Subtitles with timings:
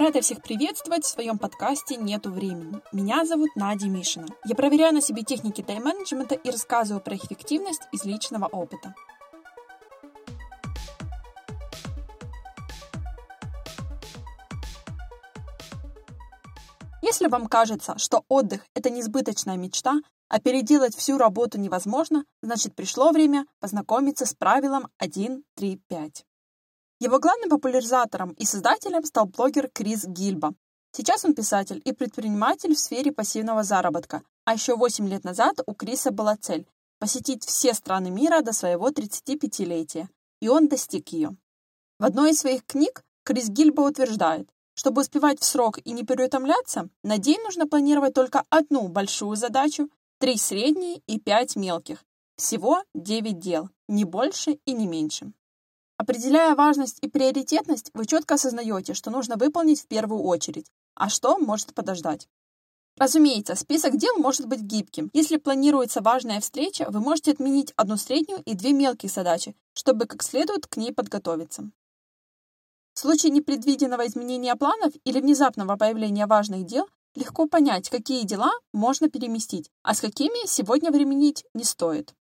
[0.00, 2.80] Рада всех приветствовать в своем подкасте «Нету времени».
[2.90, 4.28] Меня зовут Надя Мишина.
[4.46, 8.94] Я проверяю на себе техники тайм-менеджмента и рассказываю про эффективность из личного опыта.
[17.02, 23.10] Если вам кажется, что отдых– это несбыточная мечта, а переделать всю работу невозможно, значит пришло
[23.10, 26.24] время познакомиться с правилом 1, 3, 5.
[27.00, 30.52] Его главным популяризатором и создателем стал блогер Крис Гильба.
[30.92, 35.72] Сейчас он писатель и предприниматель в сфере пассивного заработка, а еще 8 лет назад у
[35.72, 36.66] Криса была цель–
[36.98, 40.08] посетить все страны мира до своего 35-летия,
[40.42, 41.34] и он достиг ее.
[41.98, 46.90] В одной из своих книг Крис Гильба утверждает, чтобы успевать в срок и не переутомляться,
[47.02, 49.88] на день нужно планировать только одну большую задачу,
[50.18, 52.04] три средние и пять мелких.
[52.36, 55.32] Всего 9 дел, не больше и не меньше.
[56.00, 60.64] Определяя важность и приоритетность, вы четко осознаете, что нужно выполнить в первую очередь,
[60.94, 62.26] а что может подождать.
[62.96, 65.10] Разумеется, список дел может быть гибким.
[65.12, 70.22] Если планируется важная встреча, вы можете отменить одну среднюю и две мелкие задачи, чтобы как
[70.22, 71.70] следует к ней подготовиться.
[72.94, 79.10] В случае непредвиденного изменения планов или внезапного появления важных дел легко понять, какие дела можно
[79.10, 82.14] переместить, а с какими сегодня временить не стоит.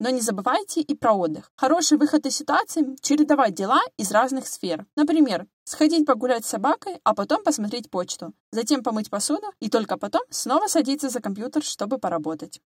[0.00, 1.52] Но не забывайте и про отдых.
[1.56, 4.86] Хороший выход из ситуации– чередовать дела из разных сфер.
[4.96, 10.22] Например, сходить погулять с собакой, а потом посмотреть почту, затем помыть посуду и только потом
[10.30, 12.62] снова садиться за компьютер, чтобы поработать.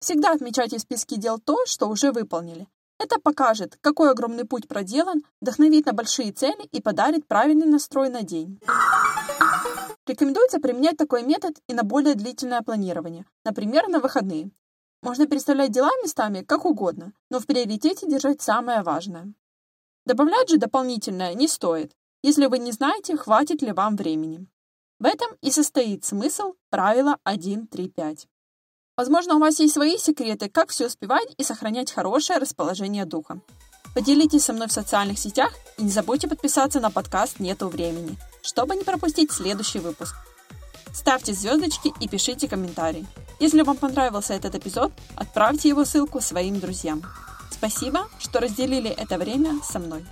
[0.00, 2.66] Всегда отмечайте в списке дел то, что уже выполнили.
[2.98, 8.22] Это покажет, какой огромный путь проделан, вдохновит на большие цели и подарит правильный настрой на
[8.22, 8.58] день.
[10.08, 14.50] Рекомендуется применять такой метод и на более длительное планирование, например, на выходные.
[15.02, 19.32] Можно переставлять дела местами как угодно, но в приоритете держать самое важное.
[20.06, 24.46] Добавлять же дополнительное не стоит, если вы не знаете, хватит ли вам времени.
[25.00, 28.28] В этом и состоит смысл правила 1.3.5.
[28.96, 33.40] Возможно, у вас есть свои секреты, как все успевать и сохранять хорошее расположение духа.
[33.94, 38.76] Поделитесь со мной в социальных сетях и не забудьте подписаться на подкаст «Нету времени», чтобы
[38.76, 40.14] не пропустить следующий выпуск.
[40.94, 43.06] Ставьте звездочки и пишите комментарии.
[43.42, 47.02] Если вам понравился этот эпизод, отправьте его ссылку своим друзьям.
[47.50, 50.04] Спасибо, что разделили это время со мной.